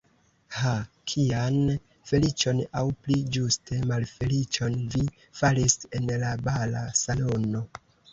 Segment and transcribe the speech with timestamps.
[0.59, 0.69] Ha,
[1.11, 1.57] kian
[2.11, 5.03] feliĉon, aŭ pli ĝuste malfeliĉon, vi
[5.41, 7.63] faris en la bala salono!